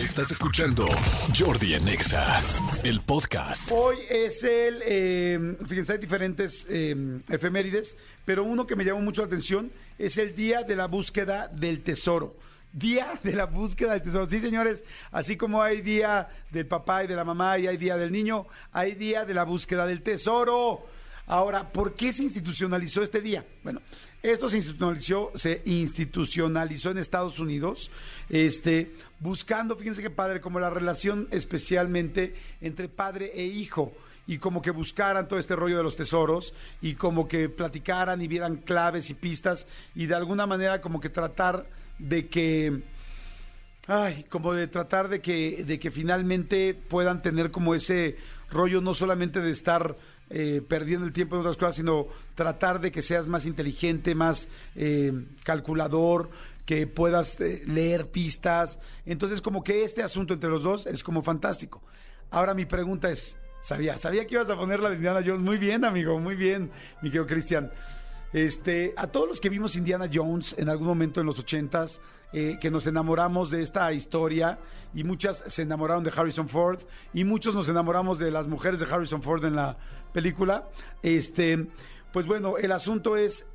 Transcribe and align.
Estás 0.00 0.30
escuchando 0.30 0.86
Jordi 1.38 1.74
en 1.74 1.86
Exa, 1.86 2.42
el 2.84 3.02
podcast. 3.02 3.70
Hoy 3.70 3.98
es 4.08 4.42
el, 4.44 4.82
eh, 4.86 5.56
fíjense, 5.68 5.92
hay 5.92 5.98
diferentes 5.98 6.64
eh, 6.70 7.20
efemérides, 7.28 7.98
pero 8.24 8.44
uno 8.44 8.66
que 8.66 8.76
me 8.76 8.84
llamó 8.86 9.02
mucho 9.02 9.20
la 9.20 9.26
atención 9.26 9.70
es 9.98 10.16
el 10.16 10.34
Día 10.34 10.62
de 10.62 10.74
la 10.74 10.86
Búsqueda 10.86 11.48
del 11.48 11.82
Tesoro. 11.82 12.34
Día 12.72 13.20
de 13.22 13.34
la 13.34 13.44
Búsqueda 13.44 13.92
del 13.92 14.00
Tesoro. 14.00 14.26
Sí, 14.26 14.40
señores, 14.40 14.84
así 15.12 15.36
como 15.36 15.62
hay 15.62 15.82
Día 15.82 16.30
del 16.50 16.66
Papá 16.66 17.04
y 17.04 17.06
de 17.06 17.16
la 17.16 17.24
Mamá 17.24 17.58
y 17.58 17.66
hay 17.66 17.76
Día 17.76 17.98
del 17.98 18.10
Niño, 18.10 18.46
hay 18.72 18.94
Día 18.94 19.26
de 19.26 19.34
la 19.34 19.44
Búsqueda 19.44 19.86
del 19.86 20.00
Tesoro. 20.00 20.86
Ahora, 21.30 21.72
¿por 21.72 21.94
qué 21.94 22.12
se 22.12 22.24
institucionalizó 22.24 23.04
este 23.04 23.20
día? 23.20 23.46
Bueno, 23.62 23.80
esto 24.20 24.50
se 24.50 24.56
institucionalizó, 24.56 25.30
se 25.36 25.62
institucionalizó 25.64 26.90
en 26.90 26.98
Estados 26.98 27.38
Unidos, 27.38 27.92
este, 28.28 28.90
buscando, 29.20 29.76
fíjense 29.76 30.02
qué 30.02 30.10
padre, 30.10 30.40
como 30.40 30.58
la 30.58 30.70
relación 30.70 31.28
especialmente 31.30 32.34
entre 32.60 32.88
padre 32.88 33.30
e 33.32 33.44
hijo 33.44 33.92
y 34.26 34.38
como 34.38 34.60
que 34.60 34.72
buscaran 34.72 35.28
todo 35.28 35.38
este 35.38 35.54
rollo 35.54 35.76
de 35.76 35.84
los 35.84 35.94
tesoros 35.94 36.52
y 36.82 36.94
como 36.94 37.28
que 37.28 37.48
platicaran 37.48 38.20
y 38.20 38.26
vieran 38.26 38.56
claves 38.56 39.08
y 39.10 39.14
pistas 39.14 39.68
y 39.94 40.06
de 40.06 40.16
alguna 40.16 40.46
manera 40.46 40.80
como 40.80 40.98
que 40.98 41.10
tratar 41.10 41.70
de 42.00 42.26
que 42.26 42.82
ay, 43.86 44.24
como 44.28 44.52
de 44.52 44.66
tratar 44.66 45.08
de 45.08 45.20
que 45.20 45.62
de 45.64 45.78
que 45.78 45.92
finalmente 45.92 46.74
puedan 46.74 47.22
tener 47.22 47.52
como 47.52 47.76
ese 47.76 48.16
rollo 48.50 48.80
no 48.80 48.94
solamente 48.94 49.40
de 49.40 49.52
estar 49.52 49.96
eh, 50.30 50.62
perdiendo 50.66 51.06
el 51.06 51.12
tiempo 51.12 51.34
en 51.34 51.40
otras 51.40 51.56
cosas, 51.56 51.74
sino 51.74 52.06
tratar 52.36 52.80
de 52.80 52.92
que 52.92 53.02
seas 53.02 53.26
más 53.26 53.46
inteligente, 53.46 54.14
más 54.14 54.48
eh, 54.76 55.12
calculador, 55.44 56.30
que 56.64 56.86
puedas 56.86 57.40
eh, 57.40 57.62
leer 57.66 58.10
pistas. 58.10 58.78
Entonces, 59.04 59.42
como 59.42 59.64
que 59.64 59.82
este 59.82 60.04
asunto 60.04 60.34
entre 60.34 60.48
los 60.48 60.62
dos 60.62 60.86
es 60.86 61.02
como 61.02 61.22
fantástico. 61.22 61.82
Ahora 62.30 62.54
mi 62.54 62.64
pregunta 62.64 63.10
es, 63.10 63.36
sabía, 63.60 63.96
sabía 63.96 64.24
que 64.26 64.34
ibas 64.34 64.50
a 64.50 64.56
poner 64.56 64.78
la 64.78 64.90
de 64.90 64.96
Indiana 64.96 65.20
Jones. 65.24 65.40
Muy 65.40 65.58
bien, 65.58 65.84
amigo, 65.84 66.18
muy 66.20 66.36
bien, 66.36 66.70
mi 67.02 67.10
querido 67.10 67.26
Cristian. 67.26 67.72
Este, 68.32 68.94
a 68.96 69.08
todos 69.08 69.28
los 69.28 69.40
que 69.40 69.48
vimos 69.48 69.74
Indiana 69.76 70.08
Jones 70.12 70.54
en 70.56 70.68
algún 70.68 70.86
momento 70.86 71.20
en 71.20 71.26
los 71.26 71.38
ochentas, 71.38 72.00
eh, 72.32 72.58
que 72.60 72.70
nos 72.70 72.86
enamoramos 72.86 73.50
de 73.50 73.62
esta 73.62 73.92
historia 73.92 74.60
y 74.94 75.02
muchas 75.02 75.42
se 75.48 75.62
enamoraron 75.62 76.04
de 76.04 76.12
Harrison 76.14 76.48
Ford 76.48 76.80
y 77.12 77.24
muchos 77.24 77.56
nos 77.56 77.68
enamoramos 77.68 78.20
de 78.20 78.30
las 78.30 78.46
mujeres 78.46 78.78
de 78.78 78.86
Harrison 78.86 79.22
Ford 79.22 79.44
en 79.44 79.56
la 79.56 79.76
película. 80.12 80.68
Este, 81.02 81.66
pues 82.12 82.26
bueno, 82.26 82.56
el 82.56 82.70
asunto 82.70 83.16
es 83.16 83.46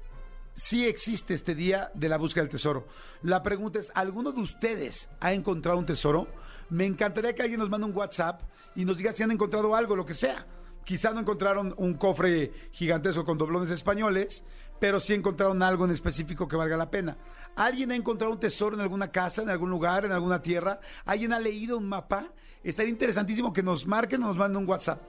si 0.56 0.86
existe 0.86 1.34
este 1.34 1.56
día 1.56 1.92
de 1.94 2.09
la 2.09 2.18
búsqueda 2.18 2.44
del 2.44 2.52
tesoro. 2.52 2.88
La 3.22 3.44
pregunta 3.44 3.80
es, 3.80 3.92
¿alguno 3.96 4.31
de 4.31 4.42
ustedes 4.42 5.09
ha 5.20 5.34
encontrado 5.34 5.78
un 5.78 5.86
tesoro? 5.86 6.28
Me 6.70 6.86
encantaría 6.86 7.34
que 7.34 7.44
alguien 7.44 7.59
nos 7.59 7.70
mande 7.70 7.86
un 7.86 7.96
WhatsApp 7.96 8.42
y 8.76 8.84
nos 8.86 8.98
diga 8.98 9.14
si 9.14 9.23
han 9.23 9.31
encontrado 9.31 9.76
algo, 9.76 9.96
lo 9.96 10.06
que 10.06 10.14
sea. 10.14 10.46
Quizá 10.86 11.12
no 11.12 11.20
encontraron 11.20 11.73
un 11.78 11.96
cofre 11.96 12.52
gigantesco 12.72 13.26
con 13.26 13.38
doblones 13.38 13.72
españoles, 13.72 14.46
pero 14.80 15.00
sí 15.00 15.14
encontraron 15.14 15.62
algo 15.64 15.86
en 15.86 15.92
específico 15.92 16.48
que 16.48 16.56
valga 16.56 16.78
la 16.78 16.90
pena. 16.90 17.18
¿Alguien 17.56 17.92
ha 17.92 17.95
encontrado 17.95 18.34
un 18.34 18.40
tesoro 18.40 18.76
en 18.76 18.81
alguna 18.81 19.12
casa, 19.12 19.42
en 19.42 19.50
algún 19.50 19.70
lugar, 19.70 20.06
en 20.06 20.12
alguna 20.12 20.42
tierra? 20.42 20.80
¿Alguien 21.06 21.34
ha 21.34 21.40
leído 21.40 21.78
un 21.78 21.88
mapa? 21.88 22.28
Estaría 22.64 22.92
interesantísimo 22.92 23.53
que 23.53 23.64
nos 23.64 23.86
marquen 23.86 24.23
o 24.23 24.28
nos 24.28 24.38
manden 24.38 24.64
un 24.64 24.70
WhatsApp. 24.70 25.02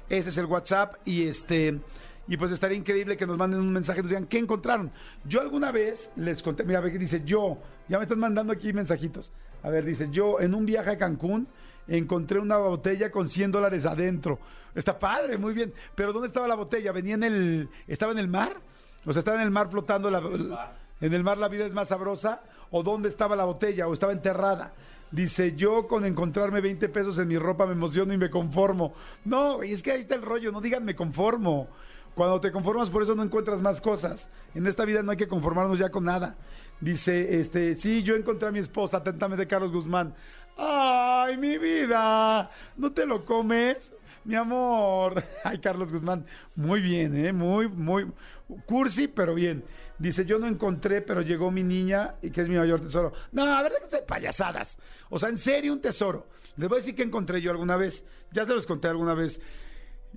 Ese 0.09 0.29
es 0.29 0.39
el 0.39 0.47
WhatsApp 0.47 0.95
y 1.05 1.25
este 1.25 1.81
y 2.29 2.37
pues 2.37 2.51
estaría 2.51 2.77
increíble 2.77 3.17
que 3.17 3.27
nos 3.27 3.37
manden 3.37 3.61
un 3.61 3.73
mensaje 3.73 4.01
y 4.01 4.03
nos 4.03 4.11
digan 4.11 4.27
qué 4.27 4.39
encontraron. 4.39 4.91
Yo 5.25 5.41
alguna 5.41 5.71
vez 5.73 6.11
les 6.17 6.43
conté, 6.43 6.65
mira, 6.65 6.81
ve 6.81 6.91
que 6.91 6.99
dice 6.99 7.23
yo, 7.25 7.59
ya 7.89 7.99
me 7.99 8.05
están 8.05 8.19
mandando 8.19 8.53
aquí 8.53 8.73
mensajitos. 8.73 9.33
A 9.63 9.71
ver, 9.71 9.85
dice 9.85 10.09
yo, 10.11 10.41
en 10.41 10.55
un 10.55 10.67
viaje 10.67 10.91
a 10.91 10.99
Cancún 10.99 11.49
encontré 11.89 12.41
una 12.41 12.57
botella 12.59 13.11
con 13.11 13.29
100 13.29 13.53
dólares 13.53 13.87
adentro. 13.87 14.39
Está 14.75 14.99
padre, 14.99 15.39
muy 15.39 15.55
bien. 15.55 15.73
Pero 15.95 16.13
¿dónde 16.13 16.29
estaba 16.29 16.49
la 16.49 16.55
botella? 16.55 16.93
¿Venía 16.93 17.15
en 17.15 17.25
el, 17.25 17.69
estaba 17.87 18.13
en 18.13 18.19
el 18.19 18.29
mar? 18.29 18.57
O 19.05 19.13
sea, 19.13 19.21
estaba 19.21 19.37
en 19.37 19.45
el 19.45 19.51
mar 19.51 19.71
flotando 19.71 20.11
la, 20.11 20.21
en 21.01 21.15
el 21.15 21.23
mar 21.23 21.39
la 21.39 21.49
vida 21.49 21.65
es 21.65 21.75
más 21.75 21.89
sabrosa. 21.89 22.43
¿O 22.71 22.83
dónde 22.83 23.09
estaba 23.09 23.37
la 23.37 23.45
botella? 23.45 23.87
¿O 23.87 23.93
estaba 23.93 24.13
enterrada? 24.13 24.73
Dice, 25.13 25.55
yo 25.55 25.87
con 25.87 26.05
encontrarme 26.05 26.61
20 26.61 26.89
pesos 26.89 27.19
en 27.19 27.29
mi 27.29 27.39
ropa 27.39 27.65
me 27.65 27.73
emociono 27.73 28.13
y 28.13 28.19
me 28.19 28.29
conformo. 28.29 28.93
No, 29.25 29.63
es 29.63 29.83
que 29.83 29.93
ahí 29.93 30.01
está 30.01 30.17
el 30.17 30.23
rollo, 30.23 30.51
no 30.51 30.61
digan 30.61 30.85
me 30.85 30.97
conformo. 30.97 31.69
Cuando 32.17 32.41
te 32.41 32.51
conformas 32.51 32.89
por 32.89 33.03
eso 33.03 33.15
no 33.15 33.23
encuentras 33.23 33.61
más 33.61 33.83
cosas. 33.83 34.31
En 34.55 34.67
esta 34.67 34.87
vida 34.87 35.03
no 35.03 35.11
hay 35.11 35.19
que 35.19 35.29
conformarnos 35.29 35.79
ya 35.79 35.91
con 35.91 36.07
nada. 36.07 36.39
Dice, 36.81 37.39
este, 37.39 37.77
sí, 37.77 38.03
yo 38.03 38.17
encontré 38.17 38.49
a 38.49 38.53
mi 38.53 38.59
esposa, 38.59 38.97
atentamente 38.97 39.47
Carlos 39.47 39.71
Guzmán. 39.71 40.15
Ay, 40.57 41.37
mi 41.37 41.59
vida, 41.59 42.51
¿no 42.79 42.91
te 42.91 43.05
lo 43.05 43.23
comes? 43.23 43.93
Mi 44.25 44.35
amor. 44.35 45.23
Ay, 45.45 45.59
Carlos 45.59 45.93
Guzmán. 45.93 46.25
Muy 46.55 46.81
bien, 46.81 47.15
¿eh? 47.23 47.35
Muy, 47.35 47.69
muy. 47.69 48.11
Cursi, 48.65 49.09
pero 49.09 49.35
bien. 49.35 49.63
Dice, 49.99 50.25
yo 50.25 50.39
no 50.39 50.47
encontré, 50.47 51.03
pero 51.03 51.21
llegó 51.21 51.51
mi 51.51 51.63
niña 51.63 52.15
y 52.23 52.31
que 52.31 52.41
es 52.41 52.49
mi 52.49 52.57
mayor 52.57 52.81
tesoro. 52.81 53.13
No, 53.31 53.45
a 53.45 53.63
ver, 53.63 53.73
déjense 53.73 53.97
de 53.97 54.03
payasadas. 54.03 54.79
O 55.11 55.19
sea, 55.19 55.29
en 55.29 55.37
serio, 55.37 55.71
un 55.71 55.83
tesoro. 55.83 56.27
Les 56.57 56.67
voy 56.67 56.77
a 56.77 56.81
decir 56.81 56.95
que 56.95 57.03
encontré 57.03 57.43
yo 57.43 57.51
alguna 57.51 57.77
vez. 57.77 58.07
Ya 58.33 58.47
se 58.47 58.55
los 58.55 58.67
conté 58.67 58.89
alguna 58.89 59.13
vez. 59.13 59.39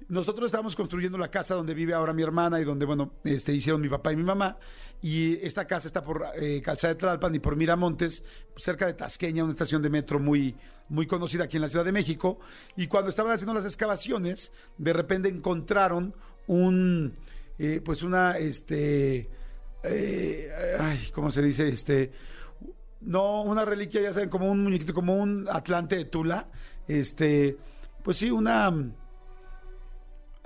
Nosotros 0.08 0.48
estábamos 0.48 0.76
construyendo 0.76 1.18
la 1.18 1.30
casa 1.30 1.56
donde 1.56 1.74
vive 1.74 1.94
ahora 1.94 2.14
mi 2.14 2.24
hermana 2.24 2.60
y 2.60 2.64
donde, 2.64 2.86
bueno, 2.86 3.14
este, 3.24 3.54
hicieron 3.54 3.82
mi 3.82 3.90
papá 3.90 4.12
y 4.12 4.16
mi 4.16 4.24
mamá. 4.24 4.58
Y 5.02 5.36
esta 5.46 5.66
casa 5.66 5.88
está 5.88 6.04
por 6.04 6.26
eh, 6.36 6.62
Calzada 6.62 6.94
de 6.94 7.00
Tlalpan 7.00 7.36
y 7.36 7.40
por 7.40 7.56
Miramontes, 7.56 8.24
cerca 8.58 8.86
de 8.86 8.94
Tasqueña, 8.94 9.44
una 9.44 9.54
estación 9.54 9.82
de 9.82 9.90
metro 9.90 10.20
muy, 10.20 10.56
muy 10.90 11.08
conocida 11.08 11.46
aquí 11.46 11.58
en 11.58 11.62
la 11.62 11.70
Ciudad 11.70 11.86
de 11.86 11.92
México. 11.92 12.40
Y 12.76 12.88
cuando 12.88 13.10
estaban 13.10 13.32
haciendo 13.32 13.54
las 13.54 13.66
excavaciones, 13.66 14.52
de 14.78 14.94
repente 14.94 15.30
encontraron 15.30 16.14
un, 16.48 17.14
eh, 17.58 17.82
pues 17.84 18.04
una, 18.04 18.38
este, 18.38 19.30
eh, 19.84 20.78
ay, 20.80 21.10
¿cómo 21.14 21.32
se 21.32 21.42
dice? 21.42 21.70
Este, 21.70 22.12
no, 23.02 23.44
una 23.44 23.64
reliquia, 23.66 24.02
ya 24.02 24.14
saben, 24.14 24.30
como 24.30 24.52
un 24.52 24.64
muñequito, 24.64 24.94
como 24.94 25.16
un 25.16 25.48
Atlante 25.50 25.96
de 25.96 26.06
Tula. 26.06 26.50
Este, 26.88 27.58
pues 28.04 28.18
sí, 28.18 28.32
una 28.32 28.72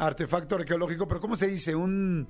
artefacto 0.07 0.55
arqueológico, 0.55 1.07
pero 1.07 1.19
¿cómo 1.19 1.35
se 1.35 1.47
dice? 1.47 1.75
Un, 1.75 2.27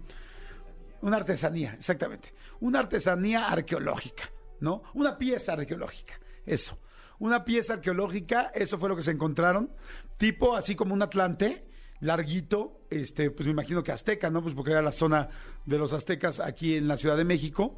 una 1.02 1.18
artesanía, 1.18 1.74
exactamente. 1.74 2.34
Una 2.60 2.80
artesanía 2.80 3.48
arqueológica, 3.48 4.32
¿no? 4.60 4.84
Una 4.94 5.18
pieza 5.18 5.54
arqueológica, 5.54 6.20
eso. 6.46 6.80
Una 7.20 7.46
pieza 7.46 7.74
arqueológica, 7.74 8.52
eso 8.54 8.78
fue 8.78 8.90
lo 8.90 8.96
que 8.96 9.02
se 9.02 9.12
encontraron, 9.12 9.72
tipo 10.18 10.56
así 10.56 10.76
como 10.76 10.94
un 10.94 11.02
Atlante, 11.02 11.66
larguito, 12.00 12.82
este, 12.90 13.32
pues 13.32 13.46
me 13.46 13.52
imagino 13.52 13.84
que 13.84 13.92
azteca, 13.92 14.30
¿no? 14.30 14.42
Pues 14.42 14.54
porque 14.56 14.72
era 14.72 14.82
la 14.82 14.92
zona 14.92 15.30
de 15.66 15.78
los 15.78 15.94
aztecas 15.94 16.40
aquí 16.40 16.76
en 16.76 16.88
la 16.88 16.98
Ciudad 16.98 17.16
de 17.16 17.24
México. 17.24 17.78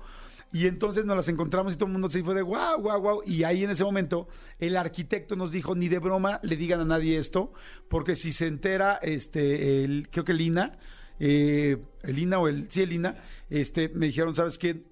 Y 0.51 0.67
entonces 0.67 1.05
nos 1.05 1.17
las 1.17 1.27
encontramos 1.27 1.73
y 1.73 1.75
todo 1.75 1.87
el 1.87 1.93
mundo 1.93 2.09
se 2.09 2.23
fue 2.23 2.33
de 2.33 2.41
wow, 2.41 2.79
wow, 2.79 3.01
wow. 3.01 3.21
Y 3.25 3.43
ahí 3.43 3.63
en 3.63 3.71
ese 3.71 3.83
momento 3.83 4.27
el 4.59 4.77
arquitecto 4.77 5.35
nos 5.35 5.51
dijo, 5.51 5.75
ni 5.75 5.89
de 5.89 5.99
broma 5.99 6.39
le 6.43 6.55
digan 6.55 6.79
a 6.79 6.85
nadie 6.85 7.17
esto, 7.17 7.51
porque 7.89 8.15
si 8.15 8.31
se 8.31 8.47
entera, 8.47 8.99
este, 9.01 9.83
el, 9.83 10.07
creo 10.09 10.23
que 10.23 10.33
Lina, 10.33 10.77
eh, 11.19 11.77
el 12.03 12.15
Lina 12.15 12.39
o 12.39 12.47
el, 12.47 12.71
sí, 12.71 12.83
el 12.83 12.89
Lina, 12.89 13.17
este, 13.49 13.89
me 13.89 14.05
dijeron, 14.05 14.33
¿sabes 14.35 14.57
qué? 14.57 14.83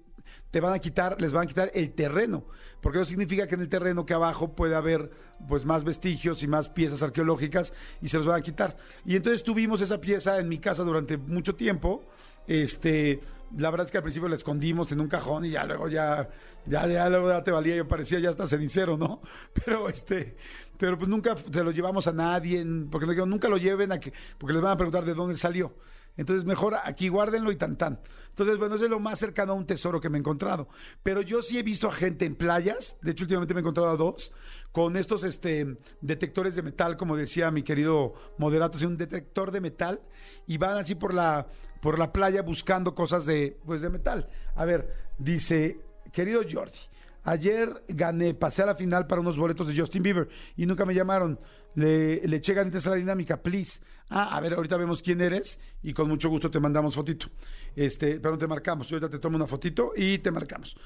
Te 0.50 0.60
van 0.60 0.74
a 0.74 0.78
quitar, 0.78 1.20
les 1.20 1.32
van 1.32 1.44
a 1.44 1.46
quitar 1.46 1.70
el 1.74 1.92
terreno, 1.92 2.44
porque 2.80 2.98
eso 2.98 3.06
significa 3.06 3.46
que 3.46 3.54
en 3.54 3.62
el 3.62 3.68
terreno 3.68 4.06
que 4.06 4.14
abajo 4.14 4.54
puede 4.54 4.74
haber 4.74 5.10
pues 5.48 5.64
más 5.64 5.84
vestigios 5.84 6.42
y 6.42 6.46
más 6.46 6.68
piezas 6.68 7.02
arqueológicas 7.02 7.72
y 8.00 8.08
se 8.08 8.18
los 8.18 8.26
van 8.26 8.40
a 8.40 8.42
quitar. 8.42 8.76
Y 9.04 9.16
entonces 9.16 9.42
tuvimos 9.42 9.80
esa 9.80 10.00
pieza 10.00 10.38
en 10.38 10.48
mi 10.48 10.58
casa 10.58 10.84
durante 10.84 11.16
mucho 11.16 11.54
tiempo, 11.54 12.04
este, 12.46 13.20
la 13.56 13.70
verdad 13.70 13.86
es 13.86 13.90
que 13.90 13.98
al 13.98 14.02
principio 14.02 14.28
la 14.28 14.36
escondimos 14.36 14.90
en 14.92 15.00
un 15.00 15.08
cajón 15.08 15.44
y 15.44 15.50
ya 15.50 15.64
luego 15.64 15.88
ya, 15.88 16.28
ya, 16.66 16.86
ya 16.86 17.08
luego 17.08 17.28
ya 17.28 17.42
te 17.42 17.50
valía, 17.50 17.76
yo 17.76 17.88
parecía 17.88 18.18
ya 18.18 18.30
hasta 18.30 18.46
cenicero, 18.46 18.96
¿no? 18.96 19.20
Pero 19.64 19.88
este, 19.88 20.36
pero 20.76 20.98
pues 20.98 21.08
nunca 21.08 21.36
se 21.36 21.62
lo 21.62 21.70
llevamos 21.70 22.06
a 22.08 22.12
nadie, 22.12 22.64
porque 22.90 23.06
nunca 23.06 23.48
lo 23.48 23.56
lleven 23.56 23.92
a 23.92 24.00
que, 24.00 24.12
porque 24.38 24.54
les 24.54 24.62
van 24.62 24.72
a 24.72 24.76
preguntar 24.76 25.04
de 25.04 25.14
dónde 25.14 25.36
salió. 25.36 25.72
Entonces, 26.16 26.44
mejor 26.44 26.76
aquí 26.84 27.08
guárdenlo 27.08 27.50
y 27.50 27.56
tan 27.56 27.76
tan. 27.76 28.00
Entonces, 28.28 28.58
bueno, 28.58 28.76
eso 28.76 28.84
es 28.84 28.90
lo 28.90 29.00
más 29.00 29.18
cercano 29.18 29.52
a 29.52 29.56
un 29.56 29.66
tesoro 29.66 30.00
que 30.00 30.08
me 30.08 30.18
he 30.18 30.20
encontrado. 30.20 30.68
Pero 31.02 31.22
yo 31.22 31.42
sí 31.42 31.58
he 31.58 31.62
visto 31.62 31.88
a 31.88 31.92
gente 31.92 32.24
en 32.24 32.36
playas, 32.36 32.96
de 33.02 33.12
hecho, 33.12 33.24
últimamente 33.24 33.54
me 33.54 33.60
he 33.60 33.62
encontrado 33.62 33.90
a 33.90 33.96
dos, 33.96 34.32
con 34.72 34.96
estos 34.96 35.22
este, 35.24 35.76
detectores 36.00 36.54
de 36.54 36.62
metal, 36.62 36.96
como 36.96 37.16
decía 37.16 37.50
mi 37.50 37.62
querido 37.62 38.14
moderato, 38.38 38.78
es 38.78 38.84
un 38.84 38.96
detector 38.96 39.50
de 39.50 39.60
metal, 39.60 40.02
y 40.46 40.58
van 40.58 40.76
así 40.76 40.94
por 40.94 41.14
la, 41.14 41.46
por 41.80 41.98
la 41.98 42.12
playa 42.12 42.42
buscando 42.42 42.94
cosas 42.94 43.26
de, 43.26 43.58
pues, 43.64 43.82
de 43.82 43.90
metal. 43.90 44.28
A 44.54 44.64
ver, 44.64 44.94
dice, 45.18 45.80
querido 46.12 46.42
Jordi, 46.50 46.78
Ayer 47.24 47.82
gané, 47.88 48.34
pasé 48.34 48.62
a 48.62 48.66
la 48.66 48.74
final 48.76 49.06
para 49.06 49.20
unos 49.20 49.38
boletos 49.38 49.66
de 49.66 49.76
Justin 49.76 50.02
Bieber 50.02 50.28
y 50.56 50.66
nunca 50.66 50.84
me 50.84 50.94
llamaron. 50.94 51.38
Le, 51.74 52.20
le 52.28 52.36
eché 52.36 52.54
ganitas 52.54 52.86
a 52.86 52.90
la 52.90 52.96
dinámica, 52.96 53.42
please. 53.42 53.80
Ah, 54.10 54.36
a 54.36 54.40
ver, 54.40 54.52
ahorita 54.54 54.76
vemos 54.76 55.02
quién 55.02 55.20
eres 55.20 55.58
y 55.82 55.92
con 55.94 56.06
mucho 56.08 56.28
gusto 56.28 56.50
te 56.50 56.60
mandamos 56.60 56.94
fotito. 56.94 57.26
Este, 57.74 58.20
pero 58.20 58.36
te 58.38 58.46
marcamos. 58.46 58.88
Yo 58.88 58.96
ahorita 58.96 59.10
te 59.10 59.18
tomo 59.18 59.36
una 59.36 59.46
fotito 59.46 59.92
y 59.96 60.18
te 60.18 60.30
marcamos. 60.30 60.76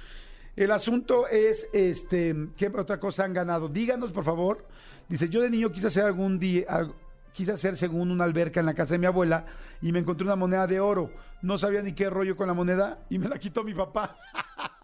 El 0.56 0.70
asunto 0.70 1.26
es, 1.28 1.68
este, 1.72 2.34
¿qué 2.56 2.68
otra 2.68 2.98
cosa 2.98 3.24
han 3.24 3.32
ganado? 3.34 3.68
Díganos, 3.68 4.12
por 4.12 4.24
favor. 4.24 4.66
Dice, 5.08 5.28
yo 5.28 5.42
de 5.42 5.50
niño 5.50 5.70
quise 5.72 5.88
hacer 5.88 6.04
algún 6.04 6.38
día, 6.38 6.64
al- 6.68 6.94
quise 7.32 7.52
hacer 7.52 7.76
según 7.76 8.10
una 8.10 8.24
alberca 8.24 8.60
en 8.60 8.66
la 8.66 8.74
casa 8.74 8.94
de 8.94 8.98
mi 8.98 9.06
abuela 9.06 9.44
y 9.82 9.92
me 9.92 9.98
encontré 10.00 10.24
una 10.24 10.36
moneda 10.36 10.66
de 10.66 10.80
oro. 10.80 11.10
No 11.42 11.58
sabía 11.58 11.82
ni 11.82 11.92
qué 11.94 12.08
rollo 12.10 12.36
con 12.36 12.46
la 12.48 12.54
moneda 12.54 13.04
y 13.10 13.18
me 13.18 13.28
la 13.28 13.38
quitó 13.38 13.62
mi 13.64 13.74
papá. 13.74 14.16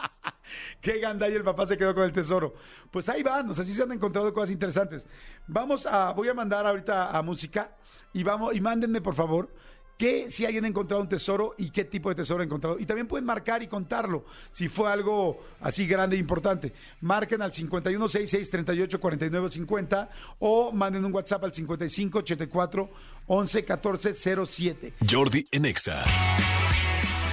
Qué 0.81 0.99
ganda 0.99 1.29
y 1.29 1.35
el 1.35 1.43
papá 1.43 1.67
se 1.67 1.77
quedó 1.77 1.95
con 1.95 2.05
el 2.05 2.13
tesoro. 2.13 2.55
Pues 2.91 3.09
ahí 3.09 3.23
van, 3.23 3.51
o 3.51 3.55
sea, 3.55 3.65
sí 3.65 3.75
se 3.75 3.83
han 3.83 3.93
encontrado 3.93 4.33
cosas 4.33 4.51
interesantes. 4.51 5.07
Vamos 5.47 5.87
a, 5.87 6.13
voy 6.13 6.29
a 6.29 6.35
mandar 6.35 6.67
ahorita 6.67 7.17
a 7.17 7.23
música 7.23 7.77
y 8.13 8.23
vamos, 8.23 8.55
y 8.55 8.61
mándenme 8.61 9.01
por 9.01 9.15
favor 9.15 9.51
que 9.97 10.31
si 10.31 10.45
alguien 10.45 10.65
encontrado 10.65 11.03
un 11.03 11.09
tesoro 11.09 11.55
y 11.57 11.71
qué 11.71 11.85
tipo 11.85 12.09
de 12.09 12.17
tesoro 12.17 12.43
ha 12.43 12.45
encontrado. 12.45 12.77
Y 12.79 12.87
también 12.87 13.07
pueden 13.07 13.25
marcar 13.25 13.63
y 13.63 13.69
contarlo, 13.69 14.25
si 14.53 14.69
fue 14.69 14.91
algo 14.91 15.45
así 15.61 15.87
grande 15.87 16.17
e 16.17 16.19
importante. 16.19 16.73
Marquen 17.01 17.41
al 17.43 17.53
5166-384950 17.53 20.09
o 20.41 20.73
manden 20.73 21.05
un 21.05 21.15
WhatsApp 21.15 21.45
al 21.45 21.55
5584 21.55 22.91
11 23.27 23.65
14 23.65 24.15
07. 24.47 24.95
Jordi 25.09 25.47
en 25.53 25.67
Exa. 25.67 26.03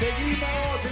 Seguimos, 0.02 0.84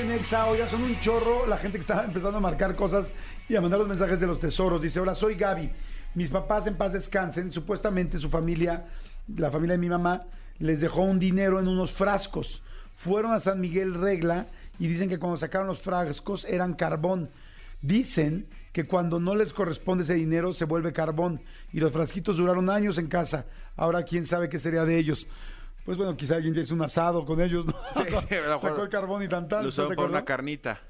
en 0.00 0.24
son 0.70 0.82
un 0.84 0.98
chorro 0.98 1.46
la 1.46 1.58
gente 1.58 1.76
que 1.76 1.82
está 1.82 2.02
empezando 2.06 2.38
a 2.38 2.40
marcar 2.40 2.74
cosas 2.74 3.12
y 3.46 3.56
a 3.56 3.60
mandar 3.60 3.78
los 3.78 3.88
mensajes 3.88 4.18
de 4.18 4.26
los 4.26 4.40
tesoros. 4.40 4.80
Dice, 4.80 5.00
hola, 5.00 5.14
soy 5.14 5.34
Gaby. 5.34 5.70
Mis 6.14 6.30
papás 6.30 6.66
en 6.66 6.74
paz 6.74 6.94
descansen. 6.94 7.52
Supuestamente 7.52 8.16
su 8.16 8.30
familia, 8.30 8.86
la 9.36 9.50
familia 9.50 9.74
de 9.74 9.80
mi 9.80 9.90
mamá, 9.90 10.22
les 10.60 10.80
dejó 10.80 11.02
un 11.02 11.18
dinero 11.18 11.60
en 11.60 11.68
unos 11.68 11.92
frascos. 11.92 12.62
Fueron 12.94 13.32
a 13.32 13.40
San 13.40 13.60
Miguel 13.60 13.92
Regla 13.92 14.46
y 14.78 14.88
dicen 14.88 15.10
que 15.10 15.18
cuando 15.18 15.36
sacaron 15.36 15.66
los 15.66 15.82
frascos 15.82 16.46
eran 16.46 16.72
carbón. 16.72 17.28
Dicen 17.82 18.46
que 18.72 18.86
cuando 18.86 19.20
no 19.20 19.34
les 19.34 19.52
corresponde 19.52 20.04
ese 20.04 20.14
dinero 20.14 20.54
se 20.54 20.64
vuelve 20.64 20.94
carbón 20.94 21.42
y 21.70 21.80
los 21.80 21.92
frasquitos 21.92 22.38
duraron 22.38 22.70
años 22.70 22.96
en 22.96 23.08
casa. 23.08 23.44
Ahora 23.76 24.04
quién 24.04 24.24
sabe 24.24 24.48
qué 24.48 24.58
sería 24.58 24.86
de 24.86 24.96
ellos. 24.96 25.28
Pues 25.84 25.98
bueno, 25.98 26.16
quizá 26.16 26.36
alguien 26.36 26.54
ya 26.54 26.62
hizo 26.62 26.74
un 26.74 26.82
asado 26.82 27.24
con 27.24 27.40
ellos, 27.40 27.66
¿no? 27.66 27.74
Sí, 27.92 28.00
Sacó 28.58 28.82
el 28.82 28.88
carbón 28.88 29.22
y 29.22 29.28
tan 29.28 29.48
tal. 29.48 29.64
Lo 29.64 29.68
¿estás 29.68 29.84
usaron 29.84 29.92
acuerdo? 29.92 30.12
una 30.12 30.24
carnita. 30.24 30.80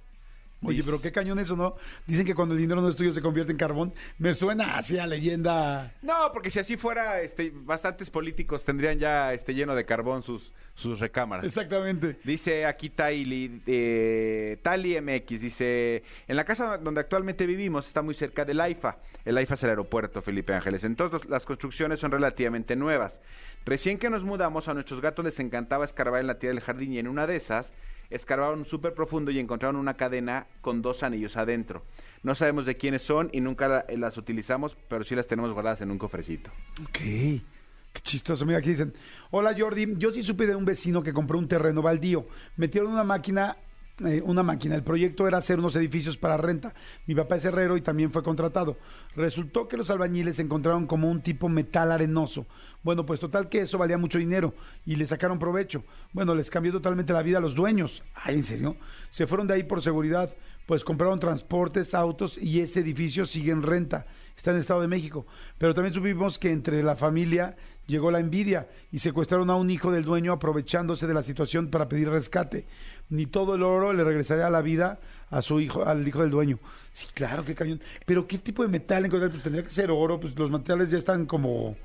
Oye, 0.65 0.83
pero 0.85 1.01
qué 1.01 1.13
cañón 1.13 1.39
eso, 1.39 1.57
¿no? 1.57 1.77
Dicen 2.07 2.25
que 2.27 2.35
cuando 2.35 2.55
el 2.55 2.61
dinero 2.61 2.81
no 2.81 2.89
es 2.89 2.97
tuyo 2.97 3.13
se 3.13 3.21
convierte 3.21 3.53
en 3.53 3.59
carbón. 3.59 3.93
Me 4.19 4.35
suena 4.35 4.77
así 4.77 4.99
a 4.99 5.07
leyenda. 5.07 5.95
No, 6.03 6.31
porque 6.33 6.51
si 6.51 6.59
así 6.59 6.77
fuera, 6.77 7.21
este, 7.21 7.53
bastantes 7.55 8.11
políticos 8.11 8.65
tendrían 8.65 8.99
ya 8.99 9.33
este, 9.33 9.55
lleno 9.55 9.75
de 9.75 9.85
carbón 9.85 10.23
sus, 10.23 10.53
sus 10.75 11.01
recámaras. 11.01 11.45
Exactamente. 11.45 12.19
Dice 12.25 12.67
aquí 12.67 12.91
Tali, 12.91 13.63
eh, 13.67 14.59
Tali 14.63 15.01
MX, 15.01 15.41
dice, 15.41 16.03
en 16.27 16.37
la 16.37 16.45
casa 16.45 16.79
donde 16.79 17.01
actualmente 17.01 17.47
vivimos 17.47 17.87
está 17.87 18.03
muy 18.03 18.15
cerca 18.15 18.45
del 18.45 18.61
AIFA. 18.61 18.99
El 19.25 19.39
AIFA 19.39 19.55
es 19.55 19.63
el 19.63 19.71
aeropuerto, 19.71 20.23
Felipe 20.23 20.55
Ángeles. 20.55 20.85
Entonces 20.85 21.29
las 21.29 21.45
construcciones 21.45 22.01
son 22.01 22.11
relativamente 22.11 22.77
nuevas. 22.77 23.21
Recién 23.65 23.99
que 23.99 24.11
nos 24.11 24.25
mudamos, 24.25 24.69
a 24.69 24.75
nuestros 24.75 25.01
gatos 25.01 25.25
les 25.25 25.41
encantaba 25.41 25.85
escarbar 25.85 26.21
en 26.21 26.27
la 26.27 26.39
tierra 26.39 26.55
del 26.55 26.63
jardín 26.63 26.93
y 26.93 26.99
en 26.99 27.09
una 27.09 27.27
de 27.27 27.37
esas 27.37 27.73
escarbaron 28.15 28.65
súper 28.65 28.95
profundo 28.95 29.31
y 29.31 29.39
encontraron 29.39 29.77
una 29.77 29.95
cadena 29.95 30.47
con 30.61 30.83
dos 30.83 31.03
anillos 31.03 31.37
adentro. 31.37 31.83
No 32.23 32.35
sabemos 32.35 32.65
de 32.65 32.77
quiénes 32.77 33.03
son 33.03 33.29
y 33.33 33.41
nunca 33.41 33.69
la- 33.69 33.85
las 33.97 34.17
utilizamos, 34.17 34.77
pero 34.89 35.05
sí 35.05 35.15
las 35.15 35.27
tenemos 35.27 35.53
guardadas 35.53 35.81
en 35.83 35.91
un 35.91 35.99
cofrecito. 35.99 36.51
Ok. 36.83 36.99
Qué 36.99 38.01
chistoso. 38.03 38.45
Mira, 38.47 38.59
aquí 38.59 38.71
dicen, 38.71 38.93
hola 39.31 39.55
Jordi, 39.57 39.95
yo 39.99 40.13
sí 40.13 40.23
supe 40.23 40.47
de 40.47 40.57
un 40.57 40.65
vecino 40.65 41.03
que 41.03 41.13
compró 41.13 41.39
un 41.39 41.47
terreno 41.47 41.81
baldío. 41.83 42.27
Metieron 42.57 42.91
una 42.93 43.05
máquina, 43.05 43.57
eh, 44.05 44.21
una 44.25 44.43
máquina. 44.43 44.75
El 44.75 44.83
proyecto 44.83 45.29
era 45.29 45.39
hacer 45.39 45.61
unos 45.61 45.77
edificios 45.77 46.17
para 46.17 46.37
renta. 46.37 46.75
Mi 47.07 47.15
papá 47.15 47.37
es 47.37 47.45
herrero 47.45 47.77
y 47.77 47.81
también 47.81 48.11
fue 48.11 48.25
contratado. 48.25 48.77
Resultó 49.15 49.69
que 49.69 49.77
los 49.77 49.89
albañiles 49.89 50.41
encontraron 50.41 50.87
como 50.87 51.09
un 51.09 51.21
tipo 51.21 51.49
metal 51.49 51.93
arenoso. 51.93 52.45
Bueno, 52.83 53.07
pues 53.07 53.21
total 53.21 53.49
que 53.49 53.61
eso 53.61 53.79
valía 53.79 53.97
mucho 53.97 54.19
dinero 54.19 54.53
y 54.85 54.97
le 54.97 55.07
sacaron 55.07 55.39
provecho. 55.39 55.85
Bueno, 56.13 56.35
les 56.35 56.51
cambió 56.51 56.73
totalmente 56.73 57.13
la 57.13 57.23
vida 57.23 57.39
a 57.39 57.41
los 57.41 57.55
dueños. 57.55 58.03
Ay, 58.15 58.35
¿en 58.35 58.45
serio? 58.45 58.77
Se 59.11 59.29
fueron 59.29 59.47
de 59.47 59.55
ahí 59.55 59.63
por 59.63 59.81
seguridad. 59.81 60.35
Pues 60.67 60.83
compraron 60.83 61.21
transportes, 61.21 61.95
autos 61.95 62.39
y 62.39 62.61
ese 62.61 62.81
edificio 62.81 63.27
sigue 63.27 63.53
en 63.53 63.63
renta. 63.63 64.07
Está 64.37 64.51
en 64.51 64.57
el 64.57 64.63
Estado 64.63 64.81
de 64.81 64.89
México. 64.89 65.27
Pero 65.59 65.75
también 65.75 65.95
supimos 65.95 66.39
que 66.39 66.51
entre 66.51 66.83
la 66.83 66.97
familia 66.97 67.55
llegó 67.87 68.11
la 68.11 68.21
envidia 68.21 68.69
y 68.91 68.99
secuestraron 68.99 69.51
a 69.51 69.57
un 69.57 69.71
hijo 69.71 69.93
del 69.93 70.05
dueño 70.05 70.33
aprovechándose 70.33 71.07
de 71.07 71.15
la 71.15 71.23
situación 71.23 71.69
para 71.69 71.89
pedir 71.89 72.09
rescate. 72.09 72.67
Ni 73.09 73.27
todo 73.27 73.55
el 73.55 73.63
oro 73.63 73.93
le 73.93 74.05
regresaría 74.05 74.47
a 74.47 74.51
la 74.51 74.63
vida 74.63 74.99
a 75.31 75.43
su 75.43 75.61
hijo, 75.61 75.85
al 75.85 76.07
hijo 76.07 76.23
del 76.23 76.31
dueño. 76.31 76.59
Sí, 76.93 77.07
claro, 77.13 77.45
qué 77.45 77.55
cañón. 77.55 77.81
Pero 78.07 78.27
¿qué 78.27 78.39
tipo 78.39 78.63
de 78.63 78.69
metal 78.69 79.05
encontrar? 79.05 79.31
Pues 79.31 79.43
tendría 79.43 79.65
que 79.65 79.71
ser 79.71 79.91
oro, 79.91 80.19
pues 80.21 80.37
los 80.39 80.51
materiales 80.51 80.91
ya 80.91 80.99
están 80.99 81.27
como, 81.27 81.77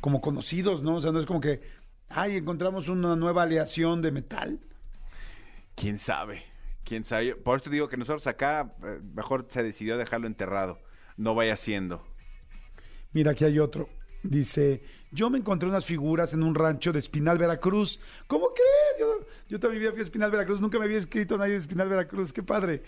como 0.00 0.20
conocidos, 0.20 0.82
¿no? 0.82 0.96
O 0.96 1.00
sea, 1.00 1.12
no 1.12 1.20
es 1.20 1.26
como 1.26 1.40
que, 1.40 1.60
ay, 2.08 2.36
encontramos 2.36 2.88
una 2.88 3.14
nueva 3.14 3.42
aleación 3.42 4.02
de 4.02 4.10
metal. 4.10 4.58
¿Quién 5.74 5.98
sabe? 5.98 6.42
¿Quién 6.84 7.04
sabe? 7.04 7.36
Por 7.36 7.58
eso 7.58 7.64
te 7.64 7.70
digo 7.70 7.88
que 7.88 7.96
nosotros 7.96 8.26
acá 8.26 8.72
eh, 8.82 9.00
mejor 9.14 9.46
se 9.50 9.62
decidió 9.62 9.96
dejarlo 9.96 10.26
enterrado. 10.26 10.78
No 11.16 11.34
vaya 11.34 11.56
siendo. 11.56 12.04
Mira, 13.12 13.32
aquí 13.32 13.44
hay 13.44 13.58
otro. 13.58 13.88
Dice, 14.22 14.82
yo 15.12 15.30
me 15.30 15.38
encontré 15.38 15.68
unas 15.68 15.84
figuras 15.84 16.32
en 16.32 16.42
un 16.42 16.54
rancho 16.54 16.92
de 16.92 16.98
Espinal, 16.98 17.38
Veracruz. 17.38 18.00
¿Cómo 18.26 18.48
crees? 18.48 18.98
Yo, 19.48 19.58
yo 19.58 19.70
vida 19.70 19.90
fui 19.92 20.00
a 20.00 20.02
Espinal, 20.02 20.30
Veracruz. 20.30 20.60
Nunca 20.60 20.78
me 20.78 20.84
había 20.84 20.98
escrito 20.98 21.38
nadie 21.38 21.52
de 21.52 21.58
Espinal, 21.58 21.88
Veracruz. 21.88 22.32
Qué 22.32 22.42
padre. 22.42 22.82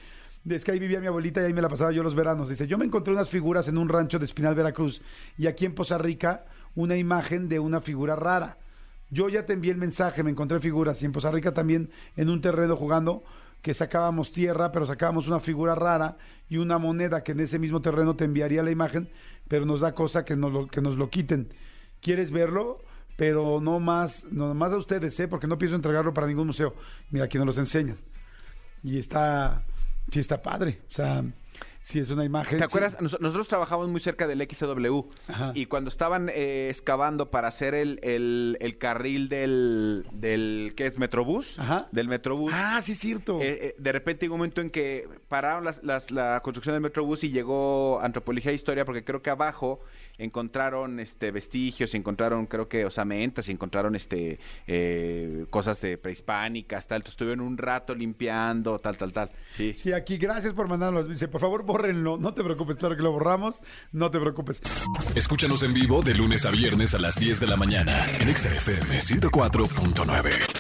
Es 0.49 0.65
que 0.65 0.73
ahí 0.73 0.79
vivía 0.79 1.01
mi 1.01 1.07
abuelita 1.07 1.43
y 1.43 1.45
ahí 1.45 1.53
me 1.53 1.63
la 1.63 1.69
pasaba 1.69 1.93
yo 1.93 2.03
los 2.03 2.15
veranos. 2.15 2.49
Dice, 2.49 2.67
yo 2.67 2.79
me 2.79 2.85
encontré 2.85 3.13
unas 3.13 3.31
figuras 3.31 3.69
en 3.69 3.79
un 3.79 3.89
rancho 3.89 4.19
de 4.19 4.25
Espinal, 4.25 4.55
Veracruz. 4.55 5.03
Y 5.39 5.47
aquí 5.47 5.67
en 5.67 5.75
Poza 5.75 5.99
Rica, 5.99 6.47
una 6.75 6.97
imagen 6.97 7.49
de 7.49 7.59
una 7.59 7.81
figura 7.81 8.17
rara. 8.17 8.59
Yo 9.11 9.29
ya 9.29 9.45
te 9.45 9.53
envié 9.53 9.73
el 9.73 9.77
mensaje, 9.77 10.23
me 10.23 10.31
encontré 10.31 10.61
figuras. 10.61 11.03
Y 11.03 11.07
en 11.07 11.13
Poza 11.13 11.31
Rica 11.31 11.53
también, 11.53 11.91
en 12.17 12.31
un 12.31 12.41
terreno 12.41 12.77
jugando, 12.77 13.23
que 13.63 13.75
sacábamos 13.75 14.33
tierra, 14.33 14.73
pero 14.73 14.87
sacábamos 14.87 15.27
una 15.27 15.41
figura 15.41 15.75
rara 15.75 16.17
y 16.49 16.57
una 16.57 16.79
moneda 16.79 17.23
que 17.23 17.33
en 17.33 17.41
ese 17.41 17.59
mismo 17.59 17.81
terreno 17.81 18.17
te 18.17 18.25
enviaría 18.25 18.63
la 18.63 18.71
imagen, 18.71 19.11
pero 19.49 19.67
nos 19.67 19.81
da 19.81 19.95
cosa 19.95 20.25
que 20.25 20.37
nos 20.37 20.53
lo, 20.53 20.67
que 20.67 20.81
nos 20.81 20.97
lo 20.97 21.11
quiten. 21.11 21.53
¿Quieres 22.01 22.31
verlo? 22.31 22.83
Pero 23.17 23.61
no 23.61 23.81
más, 23.81 24.25
no 24.31 24.55
más 24.55 24.73
a 24.73 24.79
ustedes, 24.79 25.19
¿eh? 25.21 25.29
porque 25.29 25.47
no 25.47 25.59
pienso 25.59 25.77
entregarlo 25.77 26.15
para 26.15 26.27
ningún 26.27 26.47
museo. 26.47 26.75
Mira, 27.11 27.27
aquí 27.27 27.37
nos 27.37 27.47
los 27.47 27.59
enseñan. 27.59 27.99
Y 28.83 28.99
está, 28.99 29.65
sí 30.11 30.21
está 30.21 30.41
padre. 30.41 30.81
O 30.89 30.93
sea, 30.93 31.23
sí 31.83 31.99
es 31.99 32.11
una 32.11 32.25
imagen. 32.25 32.59
¿Te 32.59 32.59
sí. 32.59 32.65
acuerdas? 32.65 33.01
Nos- 33.01 33.21
Nosotros 33.21 33.49
trabajamos 33.49 33.89
muy 33.89 34.01
cerca 34.01 34.27
del 34.27 34.41
XW 34.49 35.01
Ajá. 35.29 35.53
y 35.55 35.67
cuando 35.67 35.89
estaban 35.91 36.29
eh, 36.29 36.69
excavando 36.71 37.31
para 37.31 37.49
hacer 37.49 37.75
el, 37.75 37.99
el- 38.03 38.57
el 38.61 38.79
carril 38.79 39.29
del, 39.29 40.07
del 40.13 40.75
¿qué 40.77 40.87
es? 40.87 40.99
Metrobús, 40.99 41.59
Ajá. 41.59 41.89
del 41.93 42.09
Metrobús. 42.09 42.53
Ah, 42.55 42.81
sí 42.83 42.93
es 42.93 42.99
cierto. 42.99 43.41
Eh, 43.41 43.59
eh, 43.69 43.75
de 43.79 43.93
repente 43.93 44.25
llegó 44.27 44.35
un 44.35 44.41
momento 44.41 44.61
en 44.61 44.71
que 44.71 45.09
pararon 45.29 45.65
las- 45.65 45.83
las- 45.83 46.11
la 46.11 46.41
construcción 46.43 46.75
del 46.75 46.83
Metrobús 46.83 47.25
y 47.25 47.31
llegó 47.31 48.01
Antropología 48.01 48.53
e 48.53 48.55
Historia 48.55 48.85
porque 48.85 49.05
creo 49.05 49.23
que 49.23 49.31
abajo 49.31 49.81
encontraron 50.21 51.01
este 51.01 51.31
vestigios, 51.31 51.95
encontraron 51.95 52.47
creo 52.47 52.69
que 52.69 52.85
osamentas, 52.85 53.49
encontraron 53.49 53.97
este 53.97 54.39
eh, 54.67 55.47
cosas 55.51 55.81
de 55.81 55.99
prehispánicas, 55.99 56.87
tal. 56.87 57.03
Estuvieron 57.07 57.41
un 57.41 57.59
rato 57.59 57.95
limpiando, 57.95 58.79
tal, 58.79 58.97
tal, 58.97 59.13
tal. 59.13 59.31
Sí. 59.57 59.75
Sí, 59.77 59.93
aquí, 59.93 60.17
gracias 60.17 60.55
por 60.55 60.69
mandarlos. 60.69 61.09
Dice, 61.09 61.29
por 61.29 61.41
favor, 61.41 61.65
bórrenlo. 61.65 62.19
No 62.19 62.35
te 62.35 62.45
preocupes, 62.45 62.77
claro 62.77 62.97
que 62.97 63.03
lo 63.03 63.13
borramos. 63.13 63.63
No 63.93 64.11
te 64.11 64.21
preocupes. 64.21 64.61
Escúchanos 65.15 65.63
en 65.63 65.75
vivo 65.75 66.03
de 66.03 66.15
lunes 66.15 66.45
a 66.47 66.51
viernes 66.51 66.95
a 66.95 66.99
las 66.99 67.19
10 67.19 67.41
de 67.41 67.47
la 67.47 67.57
mañana 67.57 68.07
en 68.21 68.29
Exa 68.29 68.51
FM 68.55 68.99
104.9. 69.01 70.60